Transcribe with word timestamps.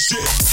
Talk 0.00 0.26
shit. 0.26 0.49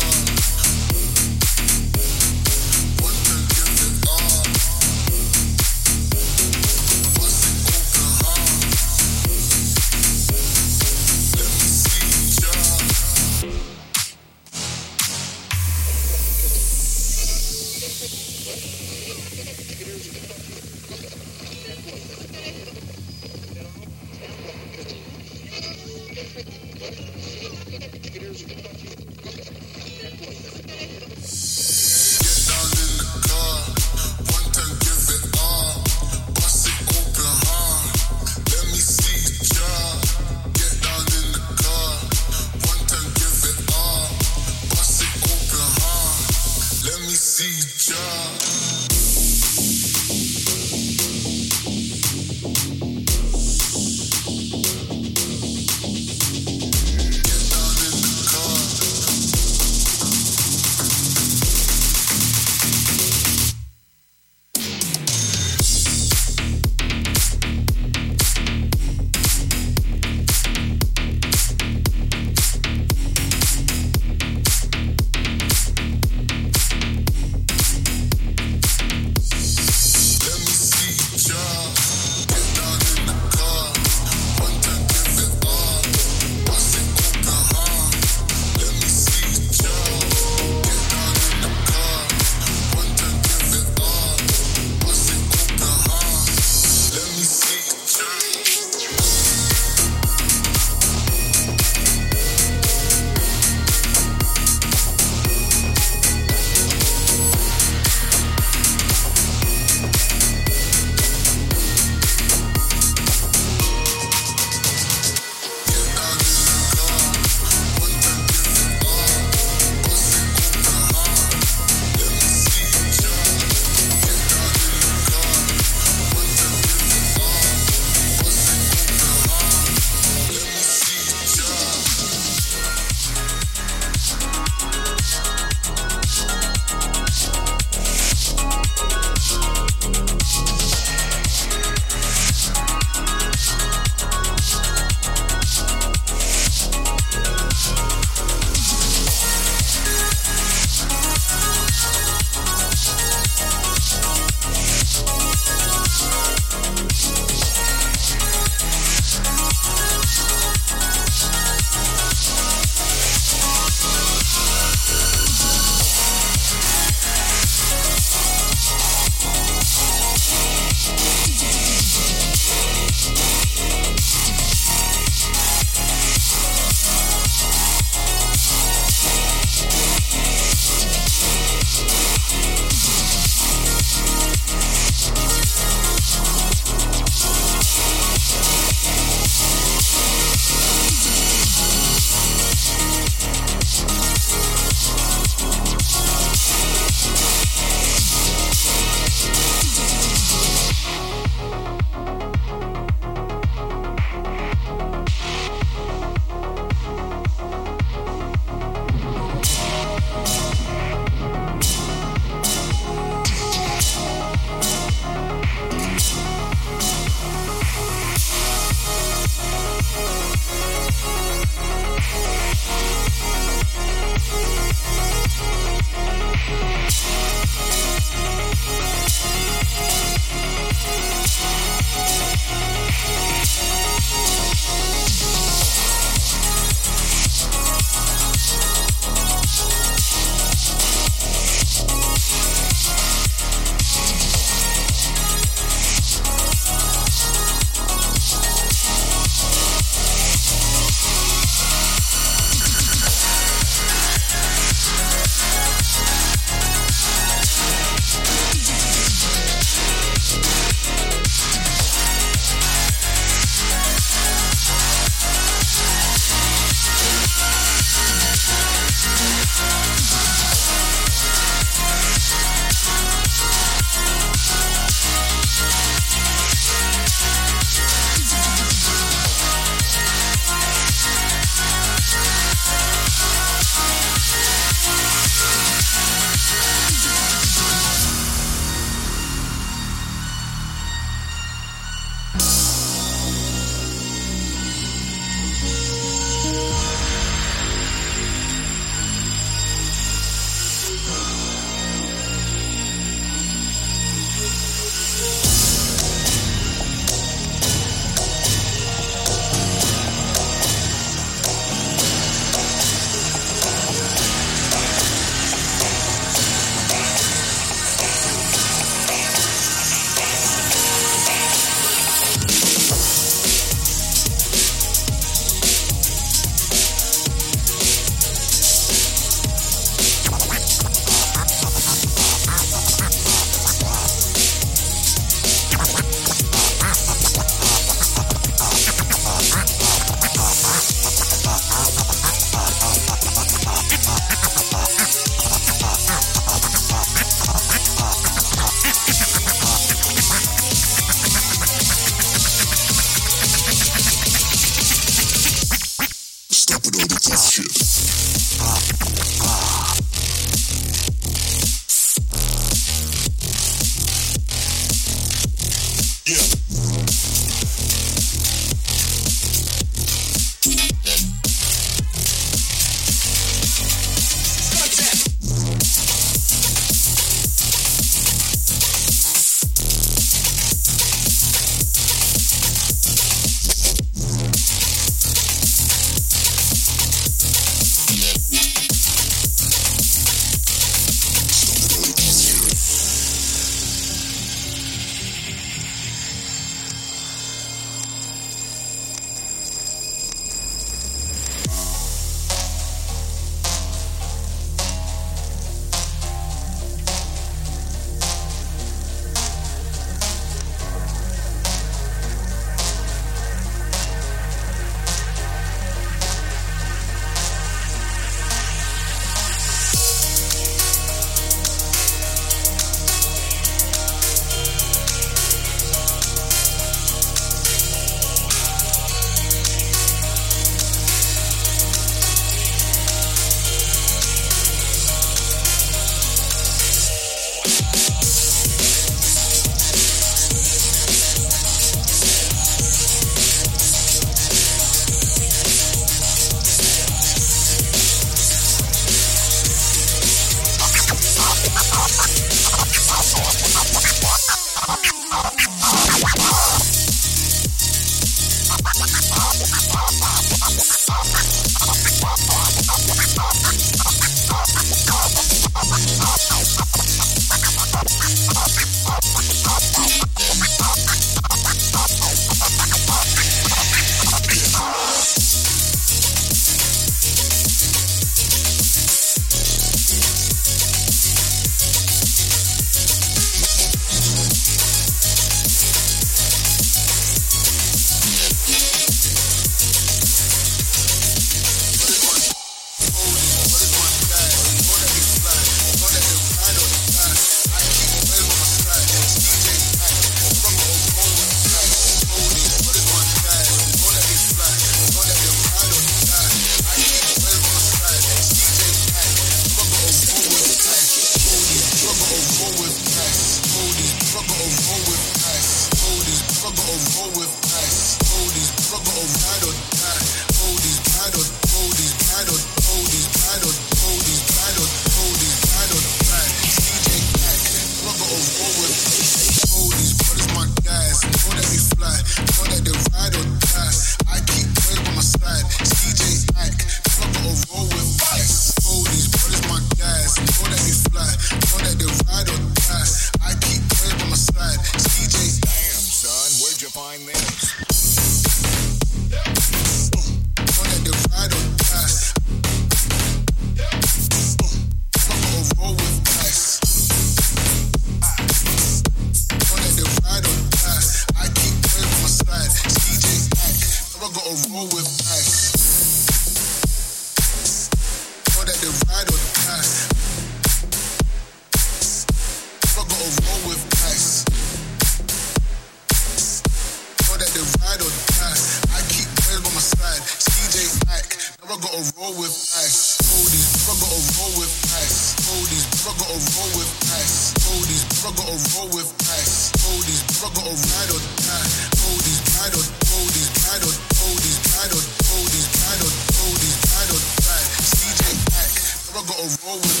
brother 581.90 582.06
or 582.06 582.22
roll 582.22 582.34
with 582.38 582.54
ice. 582.78 583.18
Cody's 583.18 583.66
brother 583.82 584.06
or 584.06 584.22
roll 584.38 584.54
with 584.62 584.72
ice. 584.94 585.34
Cody's 585.42 585.86
brother 586.02 586.26
or 586.30 586.38
roll 586.38 586.70
with 586.78 586.90
ice. 587.18 587.50
Cody's 587.58 588.04
brother 588.22 588.44
or 588.46 588.58
roll 588.74 588.88
with 588.94 589.10
ice. 589.26 589.72
Cody's 589.74 590.22
brother 590.38 590.62
or 590.70 590.76
ride 590.78 591.10
or 591.10 591.22
die. 591.42 591.70
Cody's 591.98 592.40
ride 592.54 592.74
or 592.78 592.86
Cody's 593.10 593.50
ride 593.66 593.82
or 593.82 593.94
Cody's 594.14 594.58
ride 594.70 594.92
or 594.94 595.04
Cody's 595.18 595.66
ride 595.82 596.02
or 596.06 596.12
Cody's 596.30 596.76
ride 596.94 597.10
or 597.10 597.22
die. 597.42 597.66
CJ 597.90 598.22
Pack, 598.54 598.70
brother 599.10 599.36
or 599.42 599.50
roll 599.66 599.80
with. 599.82 600.00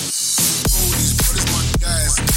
Cody's 0.70 1.12
brothers 1.18 1.46
my 1.50 1.62
guys. 1.82 2.29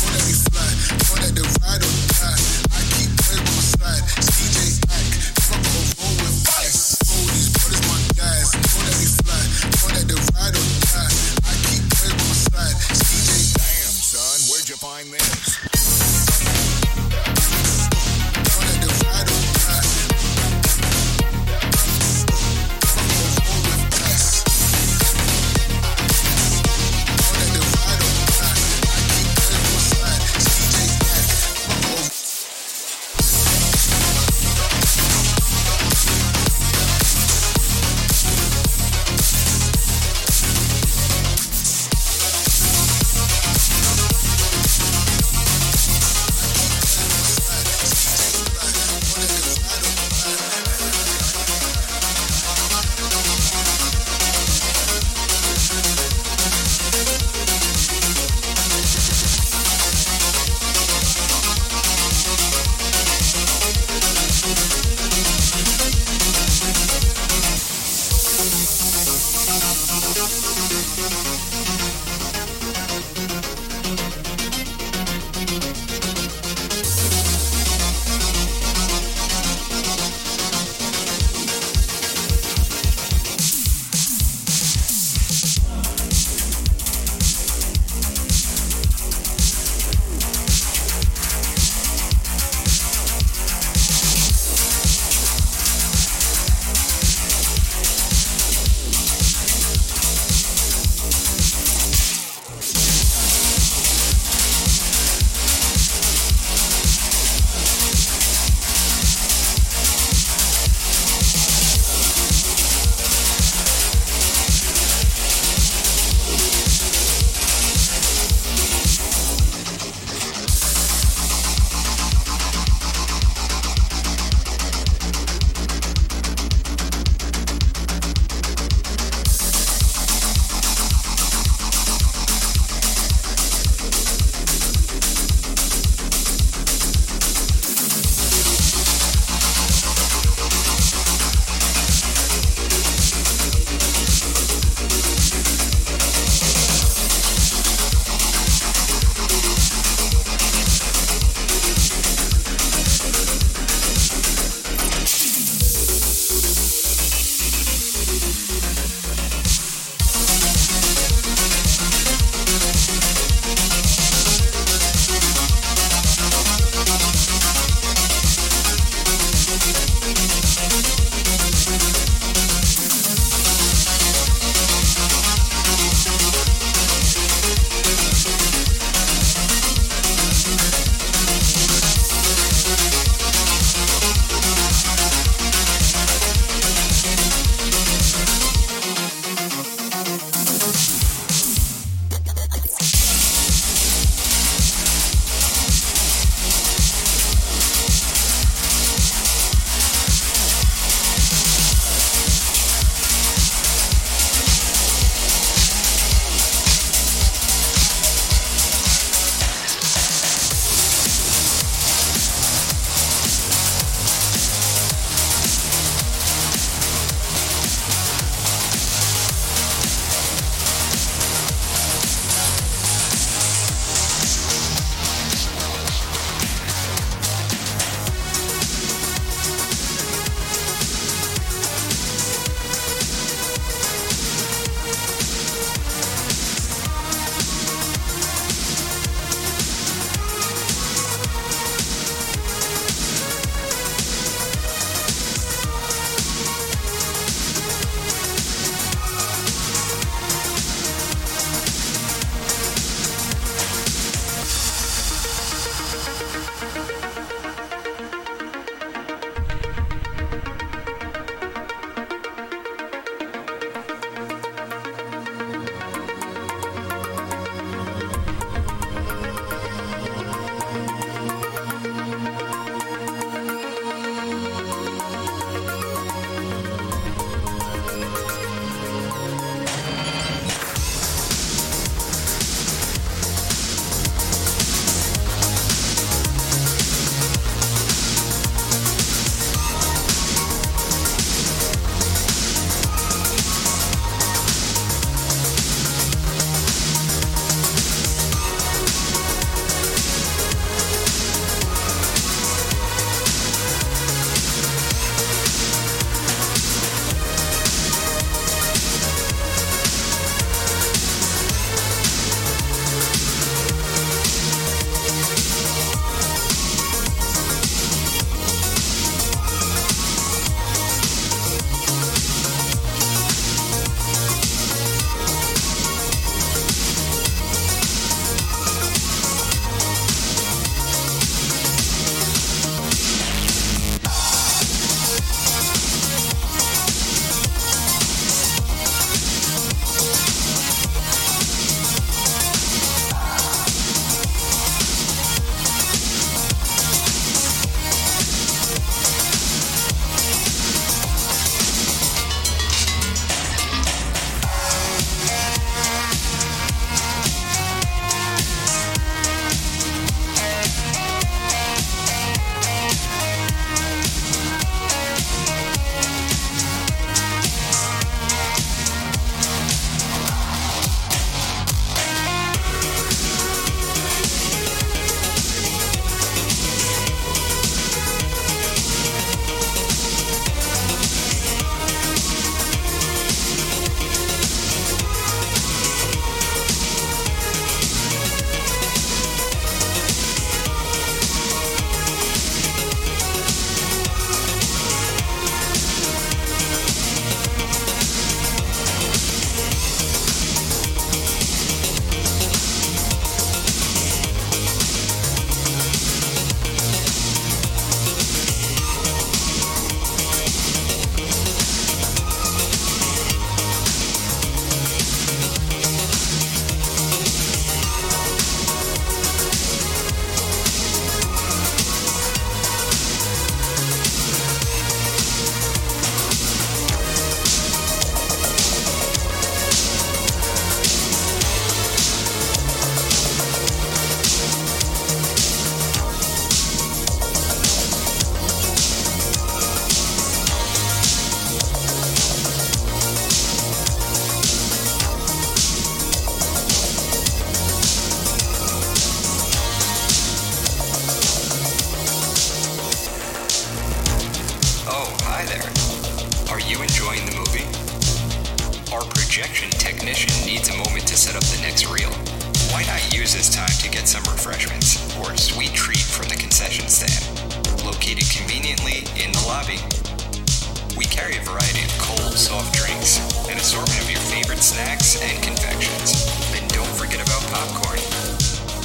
Carry 471.13 471.37
a 471.37 471.41
variety 471.41 471.85
of 471.85 471.93
cold, 472.01 472.33
soft 472.33 472.73
drinks, 472.73 473.21
an 473.47 473.55
assortment 473.57 474.01
of 474.01 474.09
your 474.09 474.19
favorite 474.33 474.57
snacks 474.57 475.21
and 475.21 475.43
confections. 475.43 476.25
And 476.57 476.67
don't 476.73 476.89
forget 476.97 477.21
about 477.21 477.43
popcorn. 477.53 478.01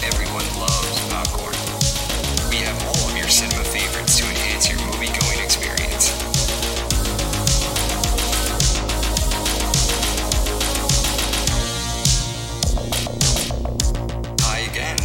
Everyone 0.05 0.45
loves 0.61 1.01
popcorn. 1.09 1.57
We 2.53 2.61
have 2.69 2.77
all 2.85 3.09
of 3.09 3.17
your 3.17 3.29
cinema 3.29 3.65
favorites 3.65 4.19
to 4.19 4.25
enhance 4.29 4.69
your 4.69 4.77
movie 4.93 5.09
going 5.09 5.41
experience. 5.41 6.13
Hi 14.45 14.69
again. 14.69 15.01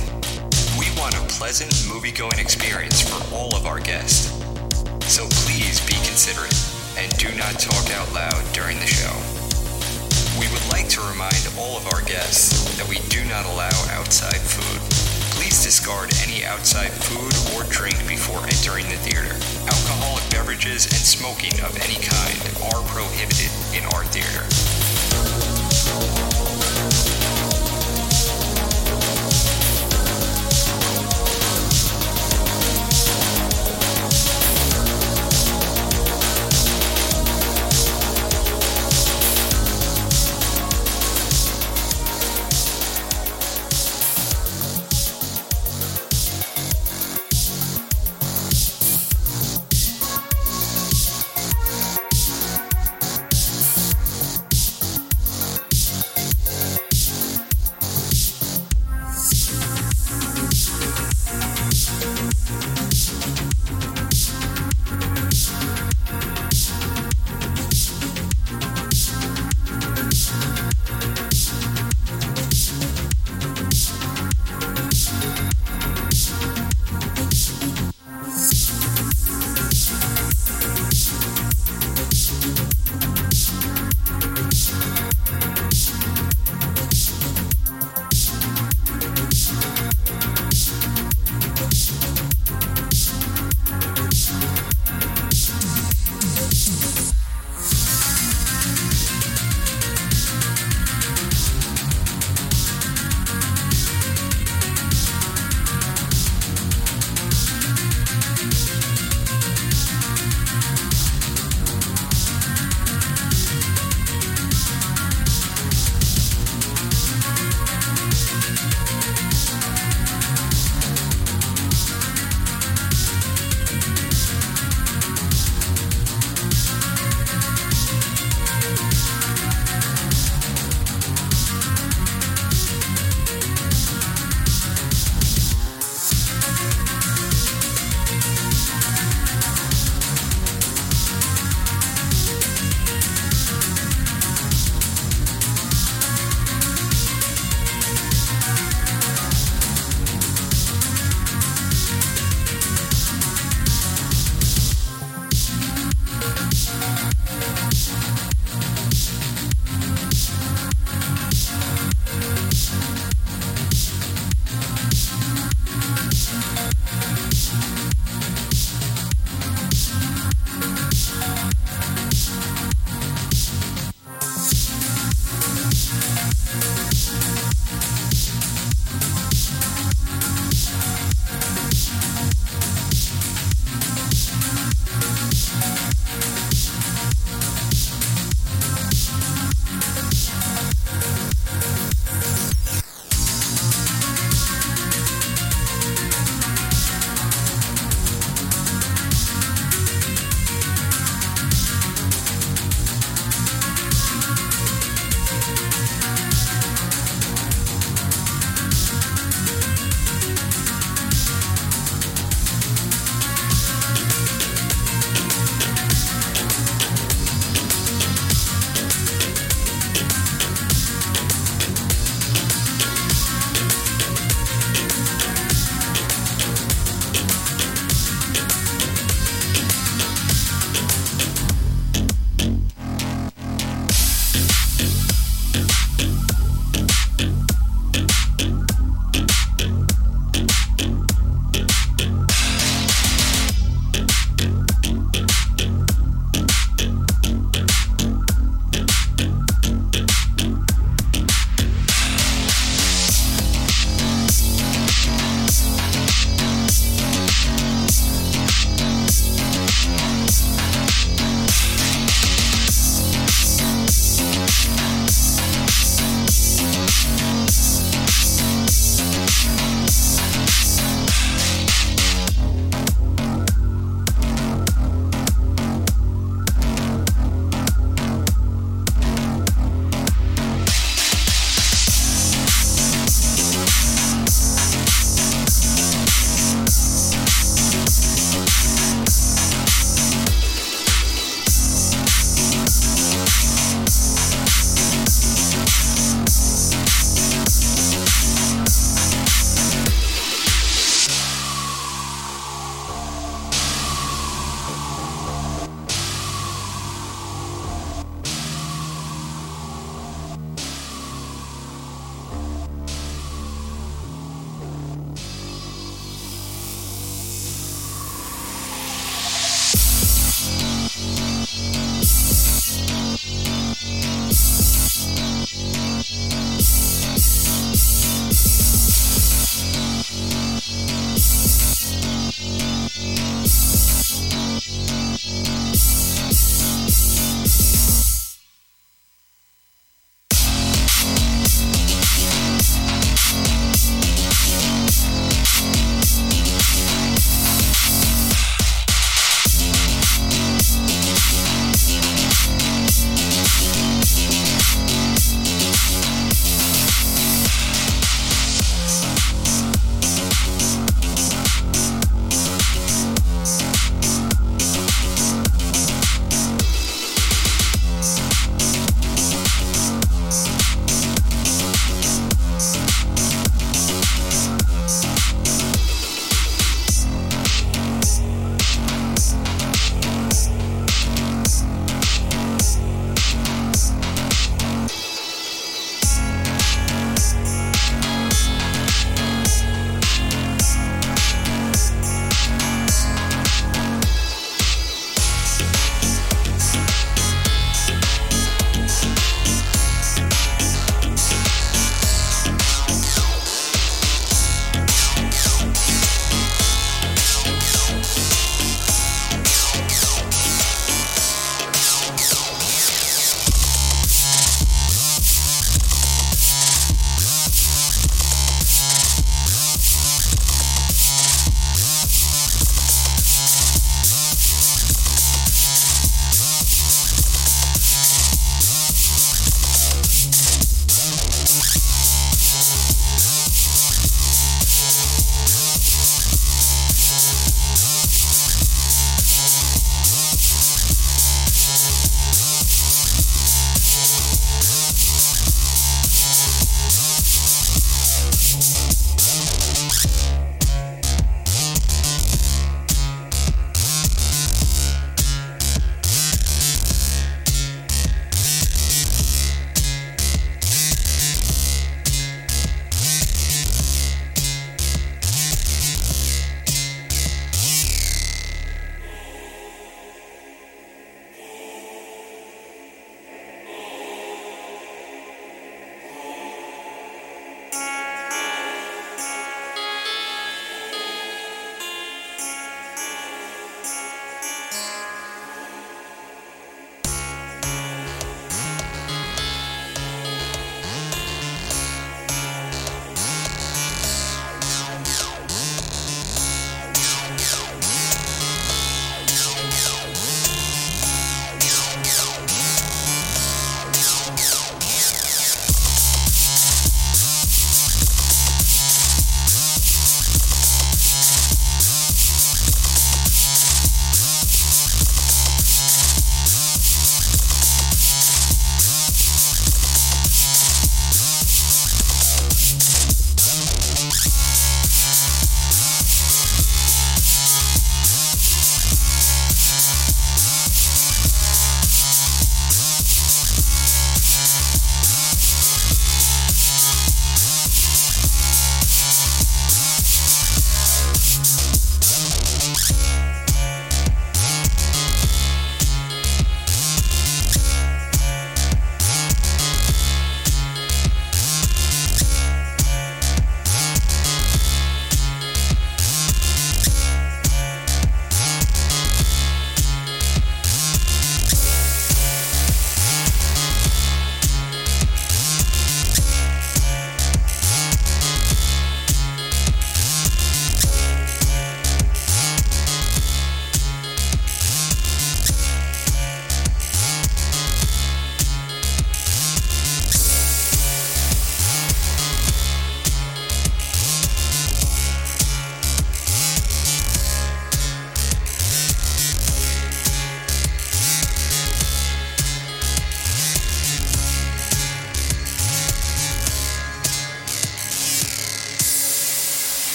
We 0.78 0.92
want 1.00 1.16
a 1.16 1.24
pleasant 1.40 1.72
movie 1.88 2.12
going 2.12 2.38
experience 2.38 3.00
for 3.00 3.34
all 3.34 3.56
of 3.56 3.66
our 3.66 3.80
guests. 3.80 4.28
So 5.08 5.24
please 5.48 5.80
be 5.88 5.96
considerate 6.04 6.73
and 6.98 7.10
do 7.18 7.30
not 7.36 7.60
talk 7.60 7.90
out 7.92 8.12
loud 8.14 8.44
during 8.54 8.80
the 8.80 8.88
show. 8.88 9.14
We 10.40 10.50
would 10.54 10.66
like 10.72 10.90
to 10.90 11.02
remind 11.02 11.42
all 11.58 11.78
of 11.78 11.86
our 11.94 12.02
guests 12.02 12.76
that 12.78 12.88
we 12.88 12.98
do 13.10 13.24
not 13.26 13.46
allow 13.46 13.74
outside 13.94 14.42
food. 14.42 14.80
Please 15.38 15.64
discard 15.64 16.14
any 16.28 16.46
outside 16.46 16.92
food 16.92 17.34
or 17.56 17.64
drink 17.70 17.98
before 18.08 18.44
entering 18.46 18.86
the 18.90 18.98
theater. 19.02 19.34
Alcoholic 19.66 20.24
beverages 20.30 20.86
and 20.86 21.02
smoking 21.02 21.54
of 21.66 21.74
any 21.82 21.98
kind 22.02 22.38
are 22.74 22.82
prohibited 22.90 23.52
in 23.74 23.86
our 23.94 24.06
theater. 24.06 24.73